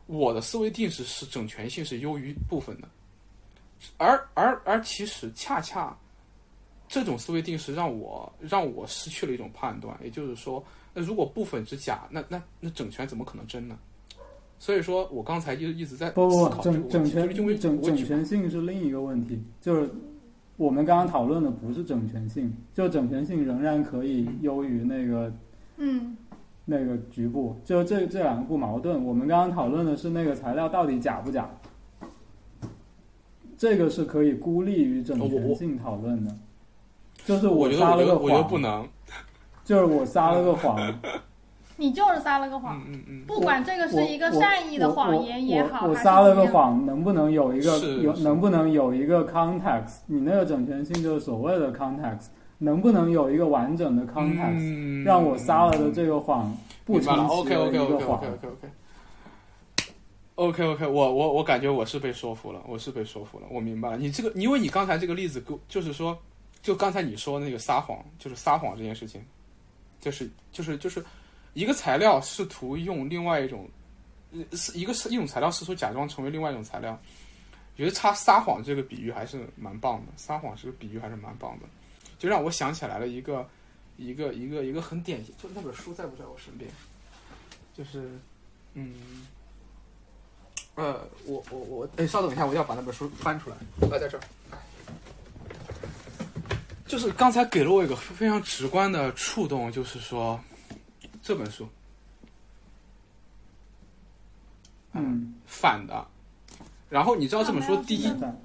[0.07, 2.87] 我的思维定式是整全性是优于部分的，
[3.97, 5.95] 而而而其实恰恰
[6.87, 13.77] 这种思维定式让我让我失去了一种判断，也就是说，那如果部分是假，那那那整全怎么可能真呢？
[14.59, 19.87] 所以说我刚才就一直在不不不，思考这个整整全整整全性是另一个问题，就是
[20.55, 25.31] 我们刚刚讨论的不是整全性，就整全性仍然可以优于那个
[25.75, 26.17] 嗯，
[26.69, 29.03] 那个局部，就这这两个不矛盾。
[29.05, 31.49] 我们刚刚讨论的是那个材料到底假不假，
[33.57, 36.35] 这个是可以孤立于整全性讨论的。
[37.23, 38.87] 就是我撒了个我觉得我觉得不谎，能，
[39.63, 40.77] 就是我撒了个谎，
[41.77, 49.99] 你就是撒了个谎，嗯嗯嗯，不管这个是一个善意的谎言也好，我撒了个谎，能不能有一个有能不能有一个 context？
[50.07, 52.27] 你那个整全性就是所谓的 context，
[52.57, 58.67] 能不能有一个完整的 context，、嗯让我撒了的这个谎不明白了，OK 成其为 OK 一 OK 个 OK 谎 OK？OK。
[60.35, 63.97] OK OK，我我我感觉我是被说服了，我是被说服了，我明白了。
[63.97, 66.15] 你这个，因为你刚才这个例子就是说，
[66.61, 69.19] 就刚才你说那个撒谎，就是撒谎这件事情，
[69.99, 71.03] 就是就是就是
[71.53, 73.67] 一个材料试图用另外一种，
[74.31, 81.65] 呃是一个是一种材料试图假装成为另外一种材料，我觉得他撒谎这个比喻还是蛮棒的，撒谎这个比喻还是蛮棒的，
[82.17, 83.47] 就让我想起来了一个
[83.97, 86.69] 一个一个一个很典型，就那本书在不在我身边？
[87.73, 88.09] 就是，
[88.73, 88.95] 嗯，
[90.75, 93.55] 呃，我我我，哎，稍等一下，我要把那本书翻出来，
[93.87, 94.23] 啊，在这儿。
[96.87, 100.39] 就是刚才给了我一个非常直观的触动，就是说
[101.21, 101.67] 这本书，
[104.93, 106.07] 嗯，反的。
[106.89, 108.35] 然后你知道这本书第一啊在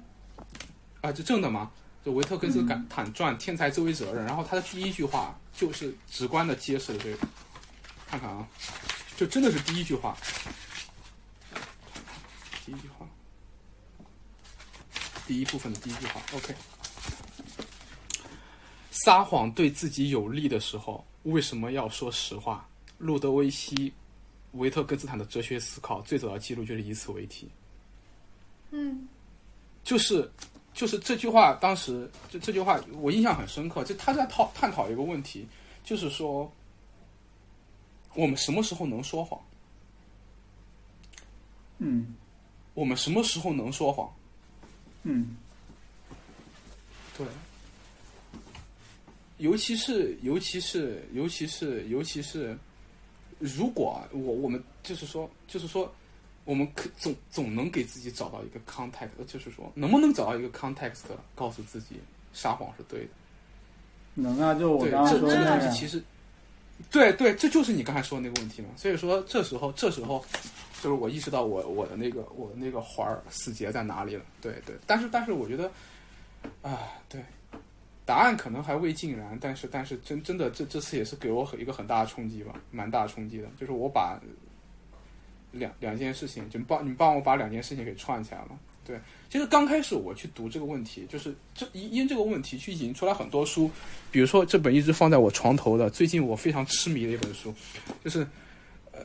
[1.01, 1.71] 啊，就正的吗？
[2.03, 7.27] 就维特根斯坦坦传《天才作为责任》，然后他的第一句话就是直观的揭示了这个。
[8.07, 8.47] 看看啊，
[9.17, 10.15] 就真的是第一句话，
[12.63, 13.07] 第一句话，
[15.25, 16.21] 第一部分的第一句话。
[16.33, 16.53] OK，
[18.91, 22.67] 撒谎对自己有利的时候，为什么要说实话？
[22.99, 23.75] 路德维希·
[24.51, 27.49] 维特根斯坦的哲学思考最早的记录就是以此为题。
[28.69, 29.07] 嗯
[29.83, 30.31] 就是
[30.73, 35.47] 就是这句话，当时就这句话我印象很深刻，就他在讨探讨一个问题，
[35.83, 36.51] 就是说
[38.15, 39.39] 我们什么时候能说谎？
[41.79, 42.15] 嗯
[42.73, 44.11] 我们什么时候能说谎？
[45.03, 45.35] 嗯
[47.15, 47.27] 对，
[49.37, 52.57] 尤其是尤其是尤其是尤其是，
[53.37, 55.93] 如果我我们就是说就是说，
[56.45, 61.03] 我们可总总能给自己找到一个 context，就是说能不能找到一个 context，
[61.35, 61.99] 告诉自己
[62.33, 63.07] 撒谎是对的。
[64.15, 66.03] 能啊，就我对，刚刚说的那个东西其实，
[66.91, 68.67] 对对，这就是你刚才说的那个问题嘛。
[68.75, 70.23] 所以说这时候这时候，
[70.81, 74.23] 就是我意识到我我的那个我的那个环儿死结在哪里了。
[74.41, 75.71] 对对，但是但是我觉得，
[76.61, 77.23] 啊，对，
[78.05, 84.19] 答案可能还未尽然，但是但是真真的这这次也是给我一个很大的冲击吧，蛮大的冲击的，就是我把
[85.53, 88.59] 两两件事情，就帮你帮我把两件事情给串起来了。
[88.85, 93.71] 对，其实刚开始我去读这个问题，就是这因因这个问题去引出来很多书，
[94.11, 97.53] 比如说这本一直放在我床头的，最近我非常痴迷的一本书，
[98.03, 98.27] 就是
[98.91, 98.99] 呃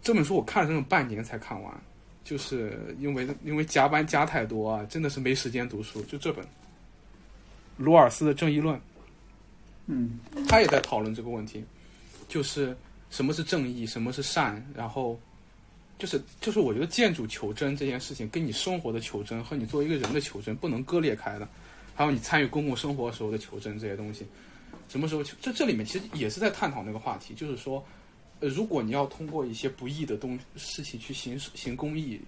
[0.00, 1.82] 这本书我看了整整半年才看完，
[2.22, 6.00] 就是因为因为加班加太多啊，真的是没时间读书。
[6.02, 6.46] 就这本
[7.76, 8.76] 罗尔斯的《正义论》，
[9.86, 11.64] 嗯他也在讨论这个问题，
[12.28, 12.76] 就是
[13.10, 15.18] 什么是正义，什么是善，然后
[15.98, 21.48] 就是就是我觉得建筑求真这件事情，跟你生活的求真和你作为一个人的求真不能割裂开的，
[21.94, 24.26] 还有你参与公共生活时候的求真这些东西，
[24.88, 25.36] 什么时候求？
[25.40, 27.84] 这这里面其实也是在探讨那个话题，就是说，
[28.40, 32.20] 呃，如果你要通过一些不义的东事情去行行公义，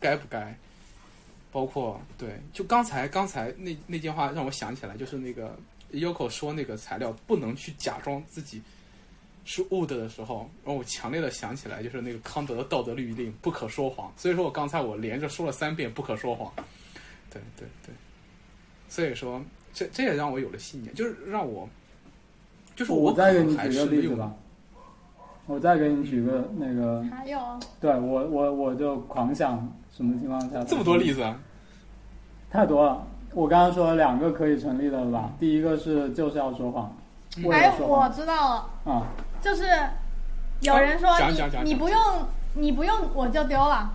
[0.00, 0.58] 该不该？
[1.52, 5.58] 包括对，就刚才刚才那那句话让我想起来，就是那个
[5.92, 8.62] Yoko 说那个材料不能去假装自己
[9.50, 14.12] 是 wood 的时候，让我强烈的想起来，就是那个康德的道德律令，不可说谎。
[14.16, 16.52] 所以说我刚才我连着说了三遍不可说谎。
[17.32, 17.92] 对对对，
[18.88, 21.68] 所以说这这也让我有了信念，就是让我，
[22.76, 24.32] 就是我可再给你能还是举个例子用吧，
[25.46, 27.40] 我再给你举个那个，还有
[27.80, 31.36] 对我我我就狂想什么情况下这么多例子啊，
[32.52, 33.04] 太多了。
[33.32, 35.32] 我刚刚说了两个可以成立的吧？
[35.40, 36.96] 第一个是就是要说谎，
[37.44, 39.06] 为哎了，说我知道了，啊，
[39.42, 39.64] 就是
[40.60, 43.90] 有人说你你不用你不用我就丢了，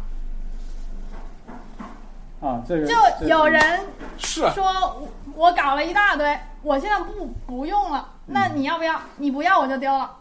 [2.41, 2.95] 啊，这个就
[3.27, 3.85] 有人
[4.17, 4.43] 是。
[4.43, 8.99] 啊说我我搞了一大堆，我现在不不用了，那你要不要？
[9.17, 10.15] 你不要我就丢了，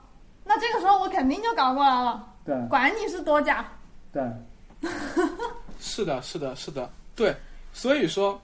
[0.45, 2.55] 那这个时候我肯定就搞过来了，对。
[2.69, 3.65] 管你是多假。
[4.13, 4.23] 对
[5.81, 7.35] 是的，是的，是的，对，
[7.73, 8.41] 所以说，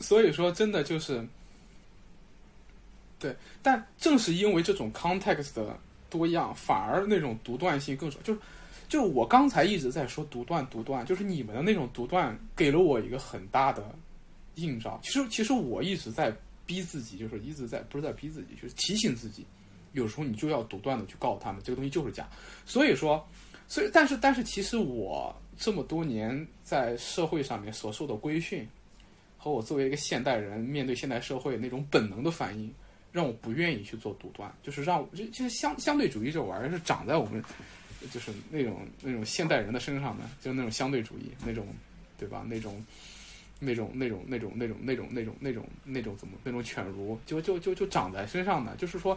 [0.00, 1.26] 所以说，真的就是，
[3.18, 5.64] 对，但正是因为这种 context 的
[6.18, 8.18] 多样，反而那种独断性更少。
[8.22, 8.40] 就是，
[8.88, 13.82] 就是我刚才一直在说独断，独断，就是你们的那种独断给了我一个很大的
[14.56, 15.00] 映照。
[15.02, 16.32] 其实，其实我一直在
[16.66, 19.46] 逼自己，就是一直在不是在逼自己，就是提醒自己，
[19.92, 22.28] 有时候你就要独断的去告诉他们，这个东西就是假。
[22.66, 23.26] 所以说，
[23.66, 28.68] 所以，但是，但是，其实我这么多年在社会上面所受的规训，
[29.38, 32.72] 和我作为一个现代人面对现代社会那种本能的反应，
[33.12, 37.40] 让我不愿意去做独断，就是让就就其实相相对主义这玩意儿是长在我们
[38.10, 41.66] 就是那种那种现代人的身上的，就是那种相对主义那种，
[42.18, 42.44] 对吧？
[42.48, 42.84] 那种。
[43.64, 48.74] 那种、那种、那种、那种、那种、那种、那种、那种怎么那种犬儒，就就就就长在身上的。
[48.74, 49.16] 就是说，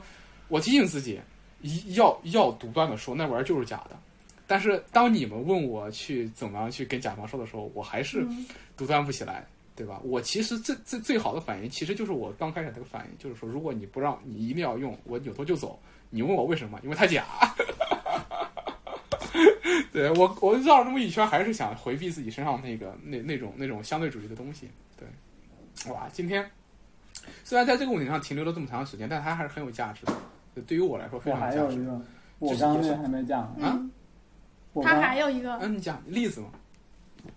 [0.49, 1.19] 我提醒自己，
[1.61, 3.99] 一要要独断的说那玩意儿就是假的。
[4.45, 8.45] 但是当你们问我去怎么样去跟甲方说的时候，我还是嗯
[8.77, 9.43] 独断不起来，
[9.75, 9.99] 对吧？
[10.03, 15.79] 我其实最最最好的反应，其实就是我刚开始那个反应，就是说，如果你不让你一定要用，我扭头就走。
[16.09, 16.79] 你问我为什么？
[16.83, 17.25] 因为它假。
[19.91, 24.69] 对我，我绕了这么一圈，还是想回避自己身上那个那那种那种相对主义的东西。
[24.97, 25.07] 对，
[25.91, 26.49] 哇，今天
[27.43, 30.13] 虽然在这个问题上停留了这么长时间，但它还是很有价值的。
[30.67, 31.59] 对于我来说非常有价值。
[31.59, 32.01] 还有一个，
[32.39, 33.91] 我就是刚还没讲，啊嗯，
[34.83, 36.47] 他我还有一个嗯，你讲例子嘛？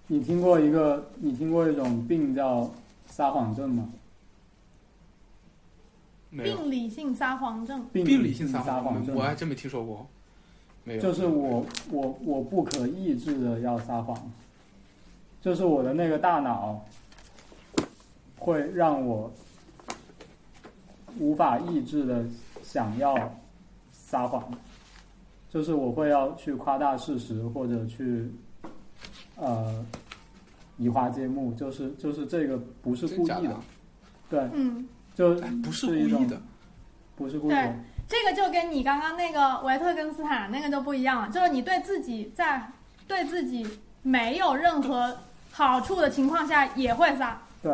[0.06, 2.70] 你听过一个，你听过一种病叫
[3.06, 3.88] 撒谎症吗？
[6.30, 10.06] 病理性撒谎症，病病理性撒撒谎症我还真没听说过。
[10.84, 11.00] 没有。
[11.00, 14.30] 就是我我我不可抑制的要撒谎，
[15.40, 16.84] 就是我的那个大脑
[18.36, 19.32] 会让我
[21.18, 22.24] 无法抑制的
[22.62, 23.34] 想要
[23.90, 24.52] 撒谎，
[25.48, 28.30] 就是我会要去夸大事实或者去
[29.38, 29.84] 呃
[30.76, 33.56] 移花接木，就是就是这个不是故意的的，
[34.28, 36.40] 对，嗯，就哎，不是故意的。
[37.16, 37.74] 不是故意的对，
[38.06, 42.70] 这个就跟你刚刚那个维特根斯坦那个就不一样了，就是你对自己在
[43.08, 43.66] 对自己
[44.02, 45.16] 没有任何
[45.50, 47.72] 好处的情况下也会撒，对。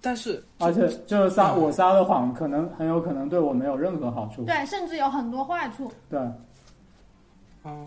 [0.00, 4.44] 但是，而且就是撒嗯我撒的谎，可能很有可能对我没有任何好处。
[4.44, 5.90] 对，甚至有很多坏处。
[6.08, 6.32] 对啊，
[7.64, 7.86] 哎，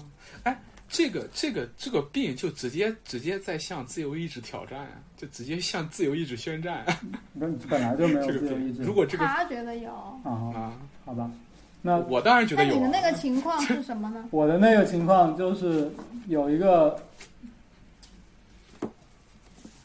[0.89, 6.83] 这个这个这个病就直接直接在向自由意志挑战啊，就直接向自由意志宣战
[7.33, 8.81] 那你本来就没有 自由意志。
[8.81, 9.91] 如果这个他觉得有，
[10.23, 10.73] 啊，啊，
[11.05, 11.29] 好吧，
[11.81, 12.75] 那我当然觉得有啊。
[12.75, 14.27] 你的那个情况是什么呢？
[14.31, 15.91] 我的那个情况就是
[16.27, 16.99] 有一个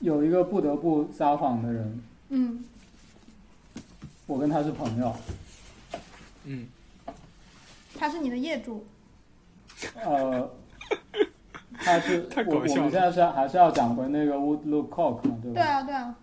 [0.01, 2.65] 有一个不得不撒谎的人，嗯
[4.27, 5.15] 我跟他是朋友，
[6.45, 6.67] 嗯，
[7.99, 8.87] 他是你的业主，
[9.97, 10.51] 呃，
[11.77, 15.55] 他是太我我们搞笑了现在是还是要讲回那个 Woodlook Cock 嘛，对吧？
[15.55, 16.15] 对啊对啊，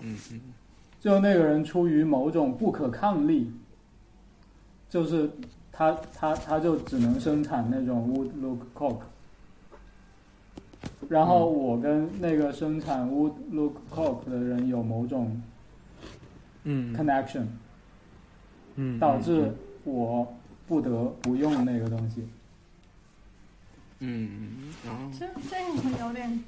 [0.00, 0.40] 嗯嗯
[1.00, 3.52] 就那个人出于某种不可抗力，
[4.88, 5.30] 就是
[5.72, 8.98] 他他他就只能生产那种 Woodlook Cock。
[11.08, 15.40] 然后我跟那个生产 Woodlook Cock 的人有某种
[16.64, 17.46] 嗯 connection，
[18.76, 19.52] 嗯，导致
[19.84, 20.34] 我
[20.66, 20.90] 不得
[21.22, 22.26] 不用那个东西。
[24.00, 26.44] 嗯嗯，然后这这个有点，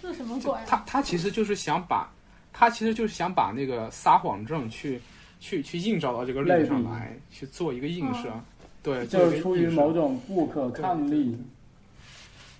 [0.00, 0.64] 这是什么鬼啊？
[0.66, 2.08] 他他其实就是想把，
[2.52, 5.00] 他其实就是想把那个撒谎症去
[5.40, 8.32] 去去映照到这个例子上来，去做一个映射，
[8.82, 11.36] 对，就是出于某种不可抗力，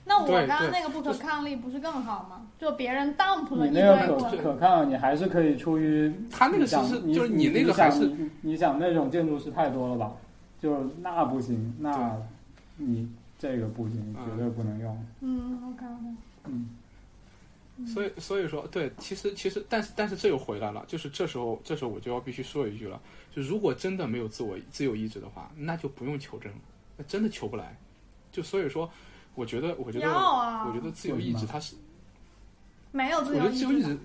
[0.04, 2.46] 那我刚刚那个不可抗力不是更好吗？
[2.58, 10.12] 就别人 dump 了一你那个堆我，可可抗，你还是可以出于他那个你想你是就是你那个还是想你你想那种建筑师太多了吧？
[10.60, 12.16] 就那不行，那
[12.76, 13.08] 你
[13.42, 15.06] 这个不行，嗯绝对不能用。
[15.20, 16.68] 嗯，OK OK，嗯，
[17.88, 23.00] 所以所以说，对，其实其实，但是但是这又回来了，就是这时候这时候我就要必须说一句了，
[23.34, 26.52] 就如果真的没有自我自由意志的话，那就不用求真，
[26.96, 27.76] 那真的求不来。
[28.30, 28.88] 就所以说，
[29.34, 31.74] 我觉得我觉得啊，我觉得自由意志它是，
[32.92, 33.98] 没有自由意志得自由意志，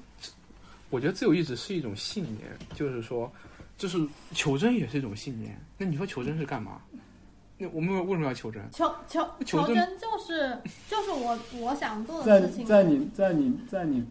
[0.90, 3.32] 我觉得自由意志是一种信念，就是说，
[3.78, 5.56] 就是求真也是一种信念。
[5.78, 6.82] 那你说求真是干嘛？
[7.58, 8.62] 那我们为什么要求真？
[8.72, 14.06] 求求求真就是就是我我想做的事情，在你在你在你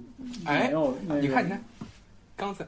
[0.45, 0.73] 哎
[1.21, 1.65] 你看，你看，
[2.37, 2.67] 刚才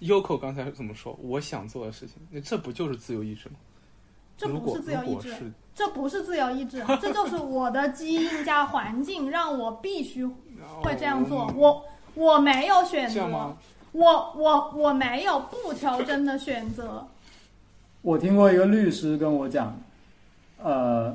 [0.00, 1.18] Yoko 刚才怎么说？
[1.20, 3.56] 我想做的事情，那这不就是自由意志吗？
[4.36, 10.24] 这不是自由意志这不是自由意志，这就是我的基因加环境让我必须
[10.82, 11.42] 会这样做。
[11.42, 11.84] 哦我
[12.14, 13.56] 我没有选择吗，？
[13.92, 17.06] 我我我没有不求真的选择。
[18.02, 19.80] 我听过一个律师跟我讲，
[20.62, 21.08] 呃，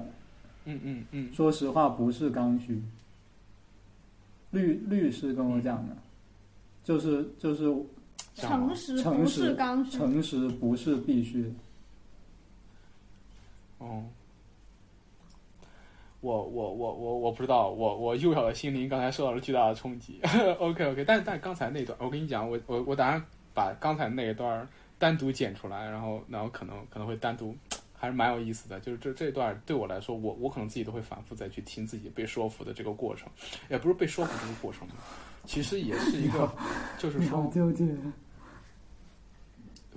[0.65, 2.81] 嗯嗯嗯，说实话不是刚需。
[4.51, 5.95] 律律师跟我讲的，
[6.83, 7.63] 就是就是
[8.35, 11.49] 诚实不诚实是刚需，诚实不是必须的。
[13.79, 14.03] 哦，
[16.21, 20.19] 我我我我我不知道，我我幼小的心灵刚才受到了巨大的冲击。
[20.59, 23.25] OK OK，但但刚才那段，我跟你讲，我我我打算
[23.55, 24.67] 把刚才那一段
[25.03, 27.53] 单独剪出来，然后然后可能可能会单独，
[27.93, 28.79] 还是蛮有意思的。
[28.79, 33.27] 就是这这段对我来说，我我可能自己都会反复再去听自己被说服的这个过程，
[33.69, 34.93] 也不是被说服这个过程吧，
[35.45, 36.49] 其实也是一个，
[36.97, 37.85] 就是说纠结。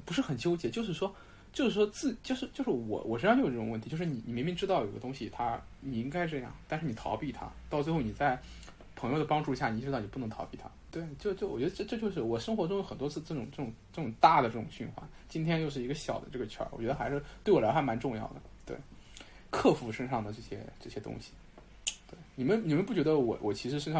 [0.05, 1.15] 不是很纠结，就是说，
[1.53, 8.37] 就是说自就是就是我我身上就有这种问题，就是你你明明知道有个东西它你应该这样，但是你逃避它，到最后你在
[8.97, 10.69] 朋友的帮助下，你知道你不能逃避它。
[10.91, 18.37] 对，就就我觉得这这就是我生活中有很多次这种这种这种大的这种循环，今天又是一个小的这个圈儿，我觉得还是对我来还蛮重要的。
[18.65, 18.77] 对，
[19.51, 21.33] 克服身上的这些这些东西。
[22.11, 23.95] 对，你们你们不觉得我我其实身上